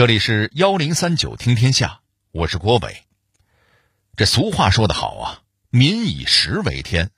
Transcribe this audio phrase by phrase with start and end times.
[0.00, 2.00] 这里是幺零三九听天下，
[2.32, 3.02] 我是郭伟。
[4.16, 7.10] 这俗话说得好啊，“民以食为天”。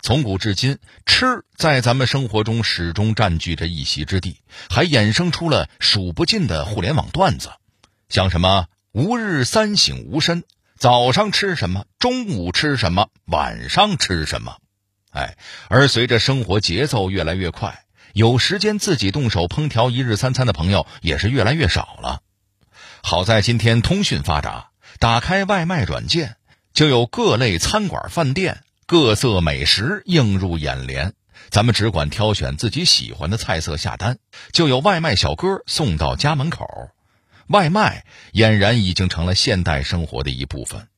[0.00, 4.36] 从古至今，吃在咱们生活中始终占据着一席之地，
[4.70, 7.50] 还衍生出了数不尽的互联网段子，
[8.08, 10.44] 像什么“吾日三省吾身”，
[10.78, 14.58] 早上吃什么，中午吃什么，晚上吃什么。
[15.10, 15.36] 哎，
[15.68, 22.20] 而随着生活节奏越来越快，有时间自己动手烹调一日三餐的朋友也是越来越少了。
[23.02, 26.36] 好在今天通讯发达，打开外卖软件，
[26.72, 28.62] 就有各类餐馆、饭店。
[28.86, 31.14] 各色美食映入眼帘，
[31.48, 34.18] 咱们只管挑选自己喜欢的菜色下单，
[34.52, 36.66] 就有外卖小哥送到家门口。
[37.46, 40.88] 外卖俨然已经成了现代生活的一部分。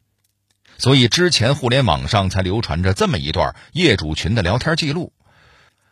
[0.79, 5.13] 所以之前互联网上才流传着这么一段业主群的聊天记录：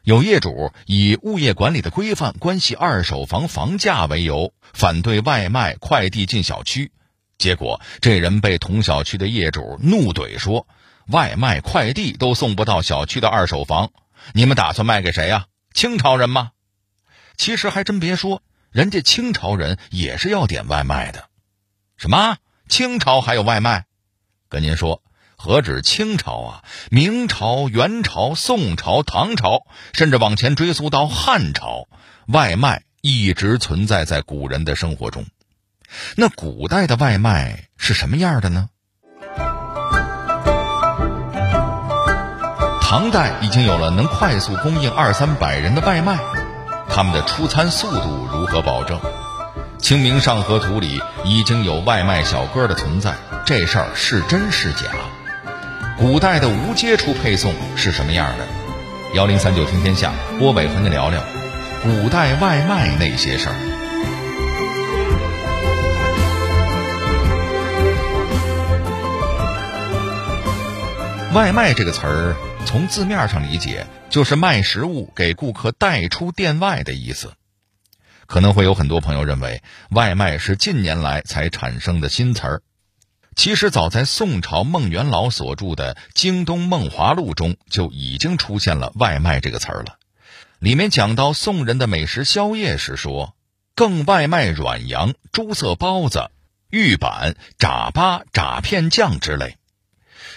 [0.02, 6.90] 有业主以物业管理的规范关系二手房房价为由，反对外卖快递进小区，
[7.38, 10.66] 结果这人被同小区的业主怒怼说。
[11.06, 13.90] 外卖快递都送不到小区的二手房，
[14.32, 15.46] 你们打算卖给谁呀？
[15.74, 16.52] 清朝人吗？
[17.36, 21.28] 其实还真别说，人家清朝人也是要点外卖的。
[21.96, 22.36] 什么？
[22.68, 23.86] 清朝还有外卖？
[24.48, 25.02] 跟您说，
[25.42, 26.62] 何止清朝啊？
[26.90, 29.62] 明朝、元朝、宋朝、唐朝，
[29.94, 31.88] 甚至往前追溯到汉朝，
[32.26, 35.24] 外卖一直存在在古人的生活中。
[36.14, 38.68] 那古代的外卖是什么样的呢？
[42.82, 46.18] 唐代已经有了能快速供应二三百人的外卖，
[46.90, 49.00] 他们的出餐速度如何保证？
[49.78, 53.14] 《清明上河图》里已经有外卖小哥的存在，
[53.46, 54.90] 这事儿是真是假？
[56.00, 58.48] 古代的无接触配送是什么样的？
[59.14, 61.22] 幺零三九听天下，郭伟和你聊聊
[61.82, 63.54] 古代外卖那些事儿。
[71.34, 72.34] 外卖这个词儿。
[72.64, 77.32] 从字面上理解，就是卖食物给顾客带出店外的意思。
[78.26, 82.62] 可能会有很多朋友认为，外卖是近年来才产生的新词儿。
[83.36, 89.98] 其实，早在宋朝孟元老所著的《京东梦华录》中，就已经出现了“外卖”这个词儿了。
[90.58, 93.34] 里面讲到宋人的美食宵夜时说
[93.74, 96.30] ：“更外卖软羊、朱色包子、
[96.70, 99.56] 玉板、炸粑、炸片酱之类。”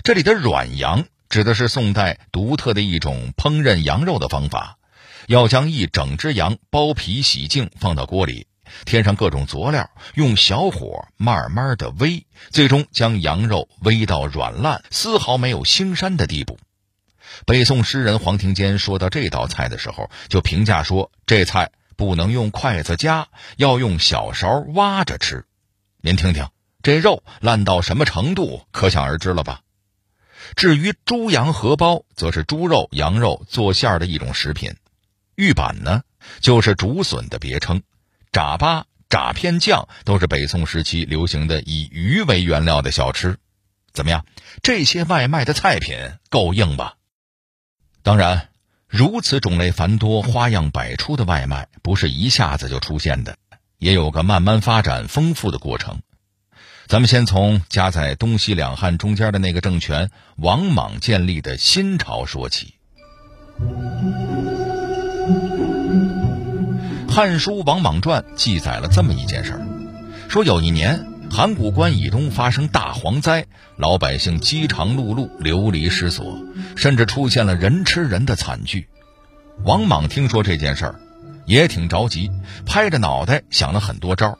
[0.03, 1.05] 这里的软羊。
[1.29, 4.77] 指的是宋代独特的一种烹饪羊肉的方法，
[5.25, 8.45] 要将一整只羊剥皮洗净，放到锅里，
[8.85, 16.59] 添上各种佐料，用小火慢慢的煨，最终将羊肉煨到软烂，丝毫没有腥膻的地步。
[17.45, 25.45] 北宋诗人黄庭坚说到这道菜的时候，就评价说：这菜不能用筷子夹，要用小勺挖着吃。
[26.01, 26.49] 您听听，
[26.83, 29.61] 这肉烂到什么程度，可想而知了吧？
[30.55, 34.73] 至于猪羊荷包，则是猪肉、羊肉做馅儿的一种食品；
[35.35, 36.03] 玉板呢，
[36.41, 37.79] 就是竹笋的别称；
[38.33, 43.37] 炸粑、炸片酱都是北宋时期流行的以鱼为原料的小吃。
[43.93, 44.25] 怎么样？
[44.63, 45.95] 这些外卖的菜品
[46.29, 46.95] 够硬吧？
[48.01, 48.49] 当然，
[48.87, 53.37] 如此种类繁多、花样百出的外卖，不是一下子就出现的，
[53.77, 56.01] 也有个慢慢发展、丰富的过程。
[56.87, 62.73] 咱们先从夹在东西两汉中间的那个政权王莽建立的新朝说起。
[67.13, 69.61] 《汉书·王莽传》记载了这么一件事儿：
[70.29, 73.45] 说有一年，函谷关以东发生大蝗灾，
[73.77, 76.39] 老百姓饥肠辘辘、流离失所，
[76.75, 78.87] 甚至出现了人吃人的惨剧。
[79.63, 80.95] 王莽听说这件事儿，
[81.45, 82.31] 也挺着急，
[82.65, 84.37] 拍着脑袋想了很多招儿。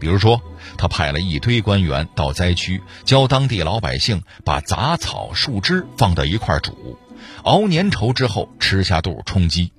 [0.00, 0.40] 比如说，
[0.78, 6.98] 他派了一堆官员到灾区，教当地老百姓把杂草、树枝放到一块煮，
[7.42, 9.74] 熬粘稠之后吃下肚充饥。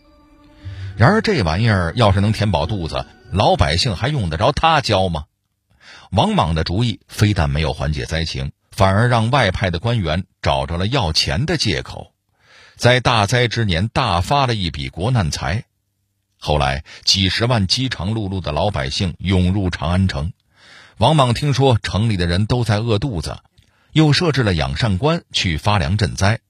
[0.97, 5.25] 然而这玩意儿要是能填饱肚子，老百姓还用得着他教吗？
[6.12, 12.13] 王莽的主意非但没有缓解灾情，反而让外派的官员找着了要钱的借口，
[12.75, 15.63] 在大灾之年大发了一笔国难财。
[16.38, 20.33] 后来，几十万饥肠辘辘的老百姓涌入长安城。
[20.98, 23.39] 王莽听说城里的人都在饿肚子，
[23.92, 26.42] 又设置了养善官去发粮赈灾。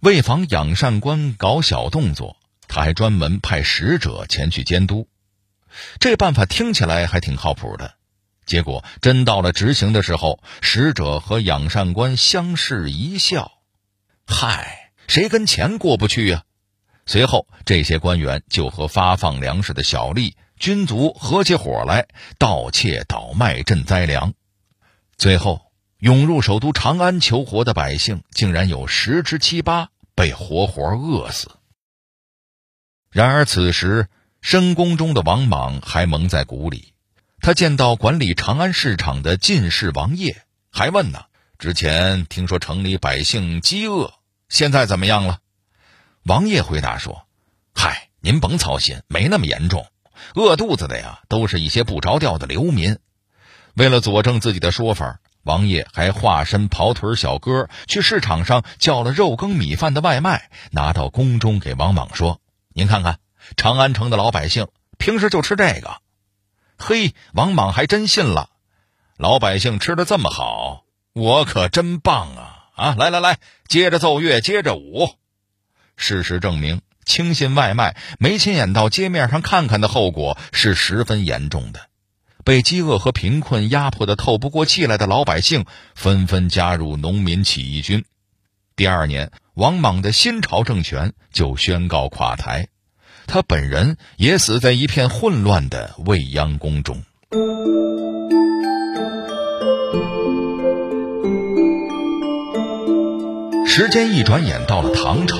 [0.00, 2.36] 为防养善官搞小动作，
[2.68, 5.08] 他还专门派使者前去监督。
[5.98, 7.94] 这办法听起来还挺靠谱的。
[8.46, 13.52] 结果真到了执行的时候，使者和养善官相视一笑
[14.26, 16.44] ：“嗨，谁跟钱过不去呀？”
[17.04, 22.06] 随后，这些官员就和发放粮食的小吏军卒合起伙来
[22.38, 24.34] 盗窃倒卖赈灾粮，
[25.16, 31.50] 最后涌入首都长安求活的百姓竟然有十之七八被活活饿死。
[33.10, 34.08] 然而此时
[34.40, 36.92] 深宫中的王莽还蒙在鼓里，
[37.40, 41.24] 他见到管理长安市场的进士王业，还问呢
[41.58, 44.12] ：“之前听说城里百姓饥饿，
[44.48, 45.38] 现在怎么样了？”
[46.24, 47.26] 王业回答说
[47.74, 49.86] ：“嗨，您甭操心，没那么严重。”
[50.34, 52.98] 饿肚子的呀，都是一些不着调的流民。
[53.74, 62.40] 为了佐证自己的说法，王爷还化身跑腿小哥，去市场上叫了肉羹米饭的外卖，拿到宫中给王莽说
[62.78, 63.18] ：“您看看，
[63.56, 65.96] 长安城的老百姓平时就吃这个。”
[66.78, 68.50] 嘿，王莽还真信了。
[69.16, 72.68] 老百姓吃的这么好，我可真棒啊！
[72.76, 75.10] 啊，来来来，接着奏乐，接着舞。
[75.96, 76.80] 事实证明。
[77.04, 81.88] 轻信外卖，没亲眼到街面上看看的后果是十分严重的。
[82.44, 85.64] 被饥饿和贫困压迫的透不过气来的老百姓，
[85.96, 88.04] 纷纷加入农民起义军。
[88.78, 92.68] 第二年，王莽的新朝政权就宣告垮台，
[93.26, 97.02] 他本人也死在一片混乱的未央宫中。
[103.66, 105.38] 时间一转眼，到了唐朝。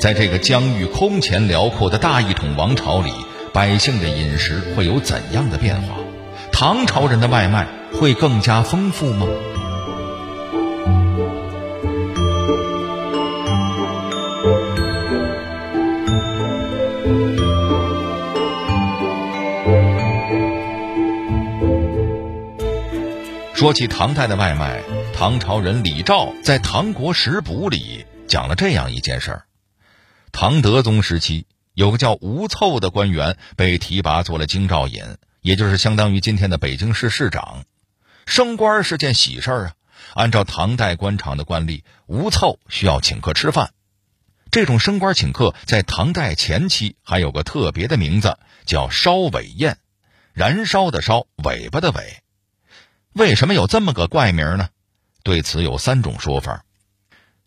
[0.00, 3.12] 在这个疆域空前辽阔的大一统王朝里，
[3.52, 5.94] 百姓的饮食会有怎样的变化？
[6.50, 9.28] 唐朝人的外卖会更加丰富吗？
[23.64, 24.82] 说起唐代的外卖，
[25.14, 29.46] 唐朝人李肇在《唐国食补》里讲了这样一件事儿。
[30.32, 35.02] 唐德宗时期，有个叫吴凑的官员被提拔做了京兆尹，
[35.40, 37.64] 也就是相当于今天的北京市市长。
[38.26, 39.72] 升官是件喜事儿啊！
[40.12, 43.70] 按照唐代官场的惯例，吴凑需要请客吃饭。
[44.50, 49.78] 这种升官请客在唐代前期还有个特别的名字，叫烧尾宴，
[50.34, 52.23] 燃烧的烧，尾巴的尾。
[53.14, 54.68] 为什么有这么个怪名呢？
[55.22, 56.64] 对此有三种说法。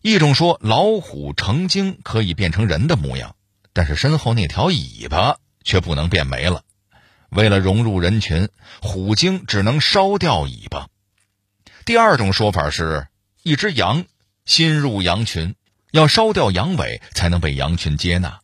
[0.00, 3.36] 一种说老虎成精可以变成人的模样，
[3.74, 6.62] 但是身后那条尾巴却不能变没了。
[7.28, 8.48] 为了融入人群，
[8.80, 10.88] 虎精只能烧掉尾巴。
[11.84, 13.06] 第二种说法是，
[13.42, 14.06] 一只羊
[14.46, 15.54] 新入羊群，
[15.90, 18.40] 要烧掉羊尾才能被羊群接纳。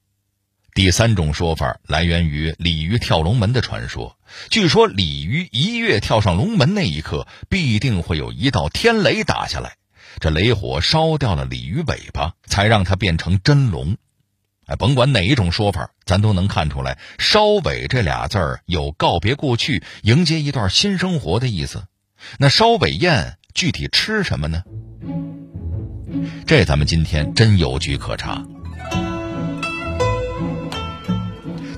[0.74, 4.18] 第三种说法来源于鲤鱼跳龙门的传说，
[4.50, 9.76] 据说鲤鱼一跃跳上龙门那一刻，必定会有一道天雷打下来。
[10.18, 13.96] 这雷火烧掉了鲤鱼尾巴，才让它变成真龙。
[14.66, 21.84] 哎，甭管哪一种说法，咱都能看出来，“烧尾”这俩字儿有告别过去、迎接一段新生活的意思。
[22.38, 24.64] 那烧尾宴具体吃什么呢？
[26.48, 28.44] 这咱们今天真有据可查。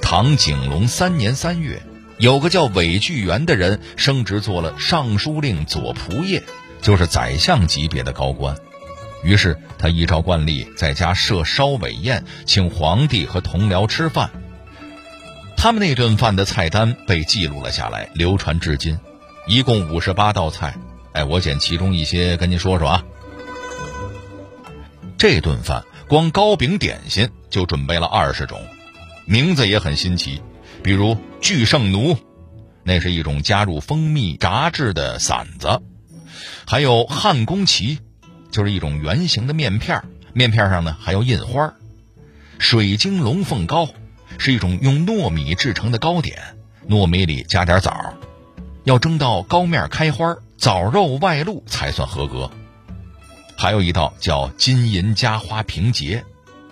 [0.08, 1.82] 唐景龙三年三月，
[2.18, 6.44] 有个叫韦巨源的人升职做了尚书令左仆射。
[6.80, 8.56] 就是宰相级别的高官，
[9.24, 14.30] 于是他依照惯例在家设烧尾宴，请皇帝和同僚吃饭。
[15.56, 19.00] 他们那顿饭的菜单被记录了下来，流传至今，
[19.48, 20.76] 一共五十八道菜。
[21.14, 23.02] 哎，我捡其中一些跟您说说啊。
[25.18, 28.60] 这顿饭光糕饼点心就准备了二十种，
[29.26, 30.40] 名字也很新奇，
[30.84, 32.16] 比如巨圣奴，
[32.84, 35.82] 那是一种加入蜂蜜炸制的馓子。
[36.64, 37.98] 还有汉宫旗，
[38.52, 41.74] 就是一种圆形的面片面片上呢还有印花
[42.58, 43.88] 水晶龙凤糕
[44.38, 46.56] 是一种用糯米制成的糕点，
[46.88, 48.14] 糯米里加点枣，
[48.84, 52.50] 要蒸到糕面开花，枣肉外露才算合格。
[53.56, 56.24] 还有一道叫金银夹花平结，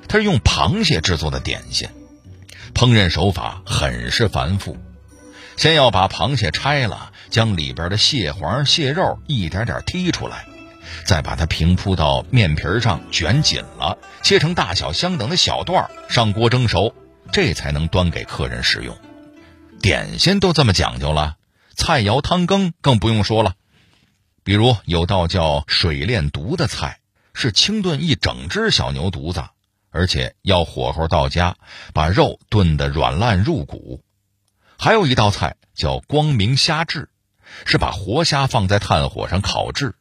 [0.06, 1.88] 它是用螃蟹制作的点心，
[2.74, 4.76] 烹饪手法很是繁复。
[5.56, 10.46] 先要把螃蟹拆了，将里边的蟹黄、蟹肉一点点剔出来，
[11.06, 16.92] 再把它平铺到面皮上，卷紧了，切成大小相等的小段，上锅蒸熟，
[17.30, 18.98] 这才能端给客人食用。
[19.80, 21.36] 点心都这么讲究了，
[21.76, 23.54] 菜肴汤羹更不用说了。
[24.42, 26.98] 比如有道叫水炼犊的菜，
[27.32, 29.44] 是清炖一整只小牛犊子，
[29.94, 31.56] 而且要火候到家，
[31.92, 34.02] 把肉炖得软烂入骨。
[34.76, 37.08] 还有一道菜叫光明虾制，
[37.64, 39.94] 是把活虾放在炭火上烤制，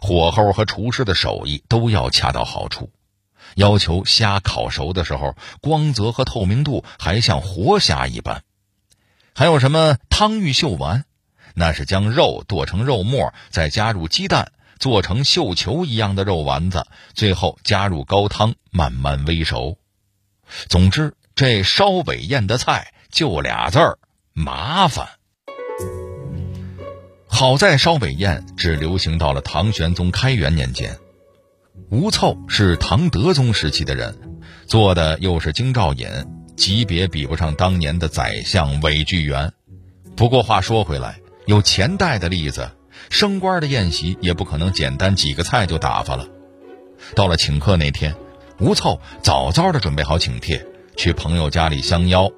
[0.00, 2.90] 火候和厨师的手艺都要恰到好处，
[3.56, 8.42] 要求虾烤熟的时候光泽和透明度还像活虾一般。
[9.34, 11.04] 还有什么汤玉秀丸？
[11.54, 19.78] 那是将肉剁成肉末，再加入鸡蛋，做成绣球一样的肉丸子，最后加入高汤，慢慢煨熟。
[20.68, 23.98] 总之，这烧尾宴的菜就俩字儿：
[24.32, 25.08] 麻烦。
[27.26, 30.96] 好在烧尾宴只流行到了唐玄宗开元年间。
[31.90, 36.08] 吴凑是唐德宗时期的人，做的又是京兆尹，
[36.56, 39.52] 级别比不上当年的宰相韦巨源。
[40.16, 42.70] 不过话说回来，有前代的例子，
[43.10, 46.26] 升官的宴席也不可能简单几个菜就打发了。
[47.14, 48.14] 到了请客那天，
[48.58, 52.30] 吴凑早早的准备好请帖，去朋友家里相邀，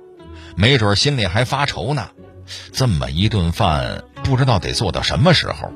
[0.57, 2.09] 没准心里还发愁呢。
[2.73, 5.71] 这么一顿饭，不知道得做到什么时候。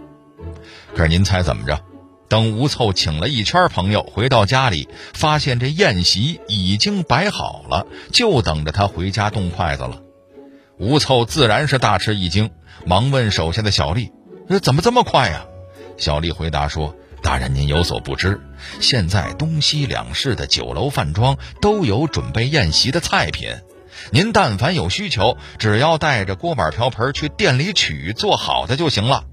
[0.95, 1.81] 可是您猜怎么着？
[2.29, 10.01] 等吴凑请了一圈朋友回到家里，发现这宴席已经摆好了，就等着他回家动筷子了。
[10.79, 12.51] 吴凑自然是大吃一惊，
[12.87, 14.11] 忙问手下的小丽
[14.49, 15.47] ：“这怎么这么快呀？”
[15.97, 18.41] 小丽回答说：“大人您有所不知，
[18.81, 23.51] 现在东西两市的酒楼饭庄都有准备宴席的菜品。”
[24.11, 29.25] 您但凡有需求，只要带着锅碗瓢盆去店里取，做好的就行了。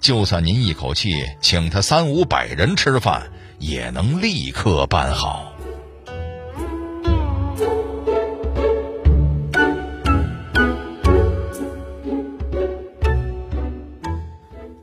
[0.00, 3.30] 就算您一口气请他三五百人吃饭，
[3.60, 5.51] 也能立刻办好。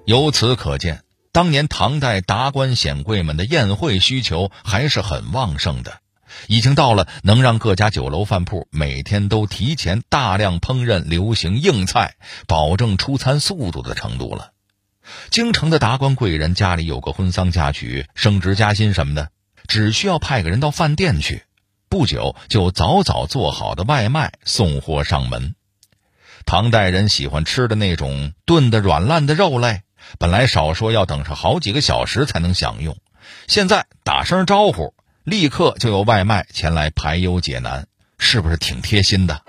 [0.10, 6.00] 由此可见，当年唐代达官显贵们的宴会需求还是很旺盛的。
[6.48, 12.16] 已经到了能让各家酒楼饭铺每天都提前大量烹饪流行硬菜，
[12.48, 14.54] 保证出餐速度的程度了。
[15.30, 19.30] 京城的达官贵人家里有个婚丧嫁娶、升职加薪什么的，
[19.68, 21.44] 只需要派个人到饭店去，
[21.88, 25.54] 不久就早早做好的外卖送货上门。
[26.48, 29.84] 唐代人喜欢吃的那种炖的软烂的肉类，
[30.18, 32.98] 本来少说要等上好几个小时才能享用，
[33.48, 34.94] 现在打声招呼。
[35.26, 37.86] 立刻就有外卖前来排忧解难，
[38.18, 39.42] 是不是挺贴心的？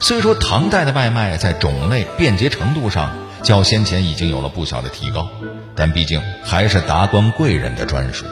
[0.00, 5.28] 虽说唐代的外卖在种类便捷程度上较先前已经有了不小的提高，
[5.76, 8.26] 但毕竟还是达官贵人的专属。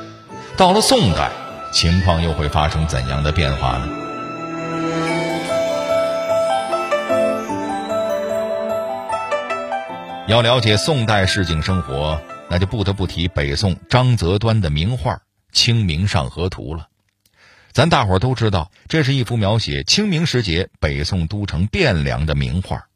[0.57, 1.31] 到了宋代，
[1.73, 4.02] 情况又会发生怎样的变化呢？
[10.29, 15.15] 要了解宋代市井生活，那就不得不提北宋张择端的名画
[15.53, 16.89] 《清明上河图》了。
[17.73, 22.87] 咱大伙儿都知道，这是一幅描写清明时节北宋都城汴梁的名画。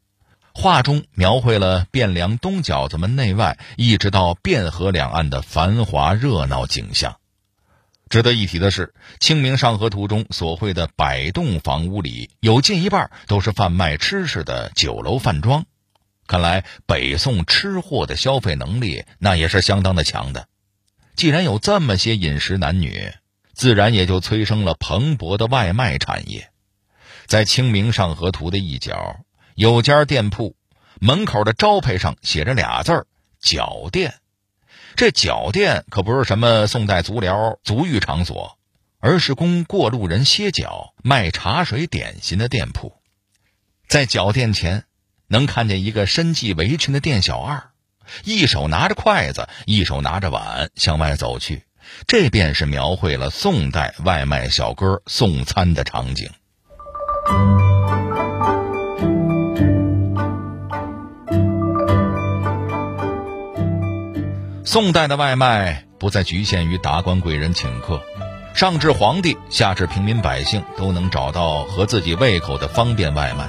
[0.54, 7.16] 画中描绘了汴梁东角子门内外，一直到汴河两岸的繁华热闹景象。
[8.09, 8.87] 值得一提的是，
[9.18, 15.66] 《清明上河图》中所绘的百栋房屋里，有近一半都是贩卖吃食的酒楼饭庄。
[16.26, 20.49] 看来北宋吃货的消费能力那也是相当的强的。
[21.14, 23.12] 既然有这么些饮食男女，
[23.54, 26.50] 自然也就催生了蓬勃的外卖产业。
[27.26, 29.21] 在《清明上河图》的一角，
[29.54, 30.56] 有家店铺，
[31.00, 33.06] 门口的招牌上写着俩字儿
[33.40, 34.16] “脚店”。
[34.95, 38.59] 这脚店可不是什么宋代足疗、足浴场所，
[38.99, 42.95] 而是供过路人歇脚、卖茶水点心的店铺。
[43.88, 44.85] 在脚店前。
[45.28, 47.71] 能看见一个身系围裙的店小二，
[48.25, 51.64] 一手拿着筷子，一手拿着碗向外走去。
[52.06, 56.30] 这便是描绘了宋代外卖小哥送餐的场景。
[64.64, 68.02] 宋代的外卖不再局限于达官贵人请客，
[68.54, 73.49] 上至皇帝，下至平民百姓，都能找到合自己胃口的方便外卖。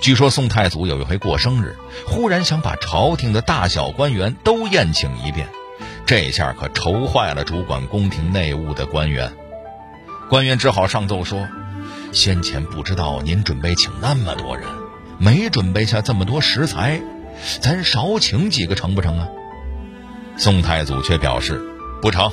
[0.00, 1.76] 据说宋太祖有一回过生日，
[2.06, 5.48] 忽然想把朝廷的大小官员都宴请一遍，
[6.06, 9.32] 这下可愁坏了主管宫廷内务的官员。
[10.30, 11.48] 官员只好上奏说
[12.12, 14.68] ：“先前不知道您准备请那么多人，
[15.18, 17.00] 没准备下这么多食材，
[17.60, 19.28] 咱少请几个成不成啊？”
[20.38, 21.60] 宋太祖却表示
[22.00, 22.30] ：“不成，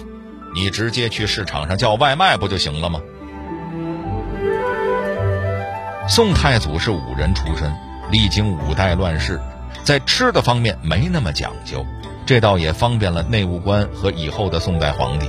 [0.54, 3.02] 你直接去市场上叫外卖不就行了吗？”
[6.08, 7.76] 宋太祖是武人出身，
[8.12, 9.42] 历经五代乱世，
[9.84, 11.84] 在吃的方面没那么讲究，
[12.28, 15.28] 这倒也方便了内务官和以后的宋代皇帝。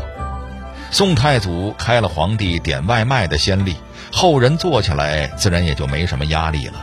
[0.91, 3.75] 宋太祖开了皇帝点外卖的先例，
[4.13, 6.75] 后人做起来自然也就没什么压力了。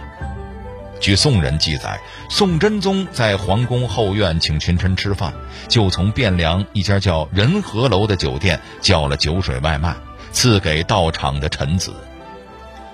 [1.00, 5.34] 据宋人记载，宋真宗在皇宫后院请群臣吃饭，
[5.68, 9.96] 就从汴梁一家叫仁和楼的酒店叫了酒水外卖。
[10.32, 11.94] 赐给到场的臣子。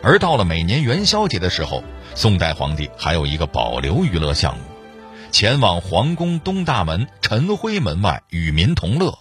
[0.01, 1.83] 而到了每年元宵节的时候，
[2.15, 4.63] 宋代皇帝还有一个保留娱乐项目，
[5.31, 9.19] 前往皇宫东大门陈辉门外与民同乐。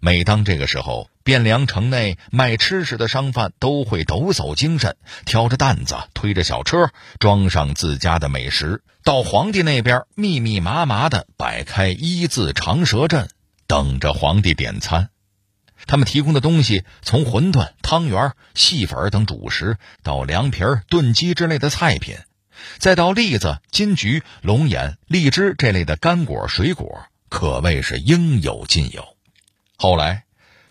[0.00, 13.28] 每当这个时候，汴梁城内卖吃食的商贩都会抖擞精神，挑着担子，推着小车，装上自家的美食，到皇帝那边密密麻麻地摆开一字长蛇阵，
[13.66, 15.08] 等着皇帝点餐。
[15.86, 22.16] 他们提供的东西，从馄饨、汤圆、细粉等主食，到凉皮、炖鸡之类的菜品，
[22.78, 29.16] 再到栗子、金桔、龙眼、荔枝这类的干果水果，可谓是应有尽有。
[29.76, 30.24] 后来。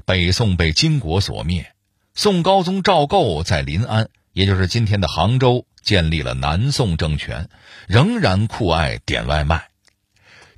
[0.07, 1.73] 北宋被金国所灭，
[2.13, 7.49] 宋高宗赵构在临安，也就是今天的杭州，建立了南宋政权，
[7.87, 9.69] 仍然酷爱点外卖。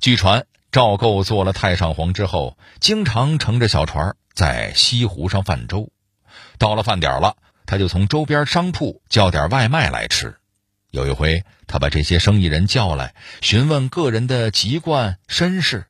[0.00, 5.90] 据传，赵构做了太上皇之后，经常乘着小船在西湖上泛舟。
[6.58, 10.36] 到了饭点了，他就从周边商铺叫点外卖来吃。
[10.92, 15.86] 有一回，他把这些生意人叫来，询问个人的籍贯身世，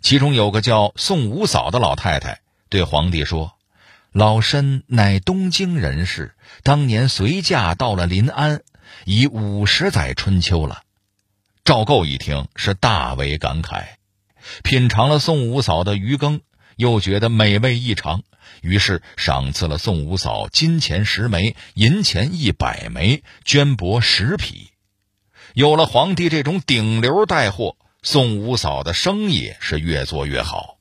[0.00, 2.38] 其中有个叫宋五嫂的老太太。
[2.68, 3.54] 对皇帝说
[4.12, 8.62] ：“老身乃东京人士，当年随驾到了临安，
[9.06, 10.82] 已五十载春秋了。”
[11.64, 13.86] 赵构一听是大为感慨，
[14.62, 16.42] 品尝了宋五嫂的鱼羹，
[16.78, 18.22] 又觉得美味异常，
[18.62, 24.70] 于是赏赐了宋五嫂金钱十枚，银钱一百枚，绢帛十匹。
[25.54, 30.78] 有了皇帝这种顶流带货，宋五嫂的生意是越做越好。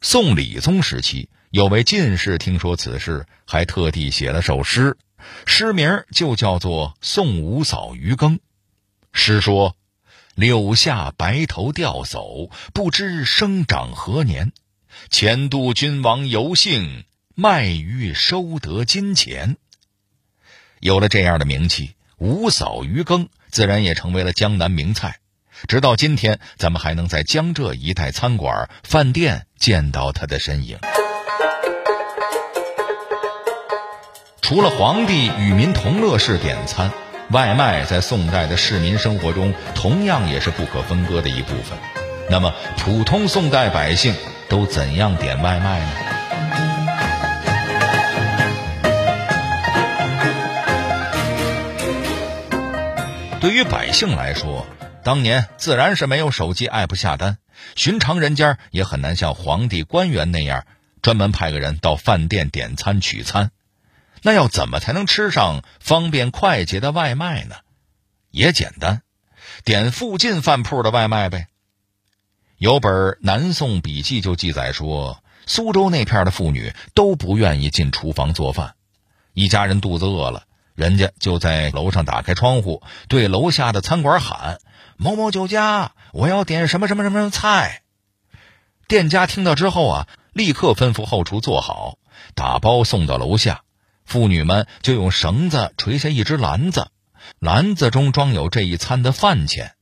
[0.00, 4.96] 宋理宗时期，有位进士听说此事，还特地写了首诗，
[5.44, 8.38] 诗名就叫做《宋五嫂鱼羹》。
[9.12, 9.76] 诗说
[10.34, 14.52] ：“柳下白头钓叟，不知生长何年。
[15.10, 19.56] 前度君王游幸，卖鱼收得金钱。”
[20.80, 25.16] 有了这样的名气，五嫂鱼羹自然也成为了江南名菜。
[25.68, 30.78] 直到今天，咱们还能在江浙一带餐馆、饭店见到他的身影。
[34.42, 36.90] 除了皇帝与民同乐式点餐，
[37.30, 41.78] 外卖在宋代的市民生活中同样也是不可分割的一部分。
[42.28, 44.14] 那么，普通宋代百姓
[44.48, 45.86] 都怎样点外卖呢？
[53.40, 54.66] 对于百姓来说，
[55.02, 57.36] 当年自然是没有手机 app 下单，
[57.76, 60.64] 寻常人家也很难像皇帝官员那样
[61.02, 63.50] 专门派个人到饭店点餐取餐。
[64.22, 67.56] 那要怎么才能吃上方便快捷的外卖呢？
[68.30, 69.02] 也简单，
[69.64, 71.48] 点附近饭铺的外卖呗。
[72.64, 78.74] 有本南宋笔记就记载说，苏州那片的妇女都不愿意进厨房做饭，
[79.34, 84.60] 一家人肚子饿了，人家就在楼上打开窗户，对楼下的餐馆喊。
[84.96, 87.82] 某某酒家，我要点什么什么什么菜。
[88.88, 91.98] 店家听到之后啊，立刻吩咐后厨做好，
[92.34, 93.60] 打包送到楼下。
[94.06, 96.88] 妇女们就用绳子垂下一只篮子，
[97.40, 99.74] 篮子中装有这一餐的饭钱。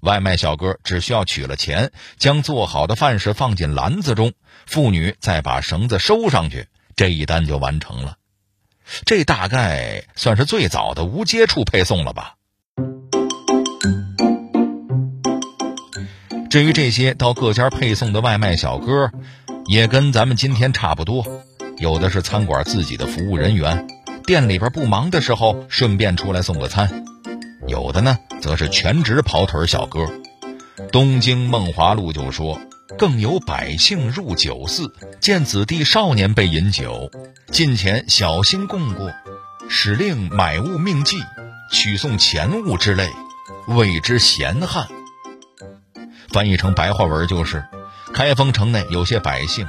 [0.00, 4.32] 外卖小哥只需要取了钱，将做好的饭食放进篮子中，
[4.66, 8.16] 妇女再把绳子收上去，这一单就完成了。
[9.04, 12.34] 这大概算是最早的无接触配送了吧。
[16.50, 19.12] 至于这些到各家配送的外卖小哥，
[19.66, 21.24] 也跟咱们今天差不多，
[21.78, 23.86] 有的是餐馆自己的服务人员，
[24.26, 26.88] 店里边不忙的时候顺便出来送个餐；
[27.70, 30.00] 有的呢，则是全职跑腿小哥。
[30.90, 32.60] 《东京梦华录》就说
[32.98, 37.10] ：“更有百姓入酒肆，见子弟少年被饮酒，
[37.52, 39.12] 近前小心供过，
[39.68, 41.16] 使令买物命祭，
[41.70, 43.08] 取送钱物之类，
[43.68, 44.88] 谓之闲汉。”
[46.32, 47.64] 翻译成白话文就是：
[48.12, 49.68] 开封城内有些百姓，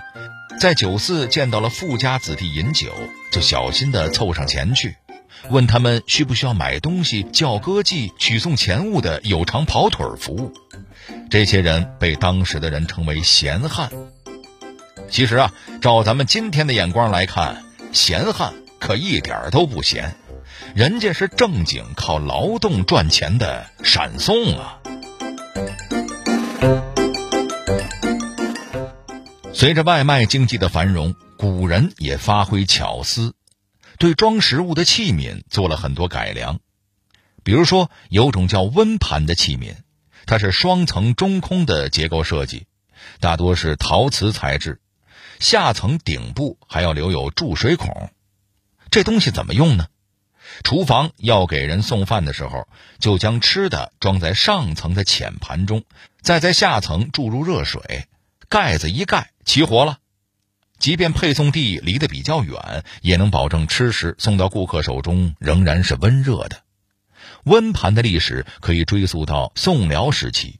[0.59, 2.91] 在酒肆见到了富家子弟饮酒，
[3.31, 4.95] 就小心地凑上前去，
[5.49, 10.53] 问他们需不需要买东西、叫歌妓、取送钱物的有偿跑腿服务。
[11.29, 13.89] 这些人被当时的人称为闲汉。
[15.09, 20.15] 其实啊，照咱们今天的眼光来看，闲汉可一点都不闲，
[20.73, 24.77] 人家是正经靠劳动赚钱的闪送啊。
[29.53, 33.33] 随着外卖经济的繁荣，古人也发挥巧思，
[34.01, 36.59] 对装食物的器皿做了很多改良。
[37.43, 39.75] 比如说，有种叫温盘的器皿，
[40.25, 42.65] 它是双层中空的结构设计，
[43.19, 44.81] 大多是陶瓷材质，
[45.39, 48.09] 下层顶部还要留有注水孔。
[48.89, 49.85] 这东西怎么用呢？
[50.63, 55.83] 厨房要给人送饭的时候，就将吃的装在上层的浅盘中，
[56.23, 58.07] 再在下层注入热水，
[58.49, 59.99] 盖子一盖，齐活了。
[60.81, 66.63] 即便配送地离得比较远，也能保证吃食送到顾客手中仍然是温热的。
[67.43, 70.55] 温盘的历史可以追溯到宋辽时期，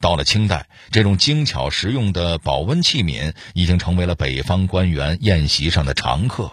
[0.00, 6.52] 到了清代，这种精巧实用的保温器皿已经成为了北方官员宴席上的常客。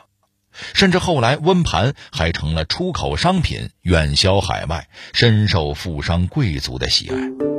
[0.74, 7.55] 甚至后来，温盘还成了出口商品，远销海外，深受富商贵族的喜爱。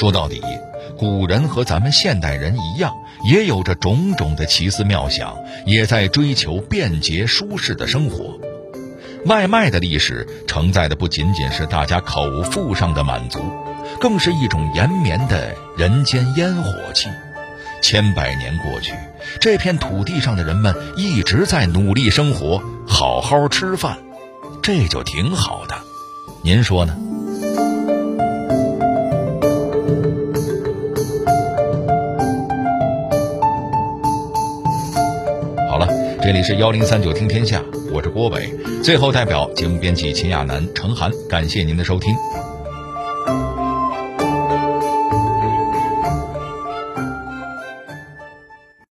[0.00, 0.40] 说到底，
[0.96, 5.36] 古人和咱们现代人一样，也有着种种的奇思妙想，
[5.66, 8.40] 也在追求便捷舒适的生活。
[9.26, 13.40] 外卖的历史承载的不仅仅是大家口腹上的满足，
[14.00, 17.10] 更是一种延绵的人间烟火气。
[17.82, 18.94] 千百年过去，
[19.38, 23.98] 这片土地上的人们一直在努力生活，好好吃饭，
[24.62, 25.74] 这就挺好的。
[26.42, 26.96] 您说呢？
[36.30, 37.60] 这里是幺零三九听天下。
[37.92, 42.14] 我是郭伟，最后代表节目编辑秦亚楠、程涵，感谢您的收听。